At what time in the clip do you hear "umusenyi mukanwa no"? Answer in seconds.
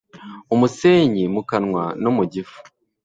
0.53-2.11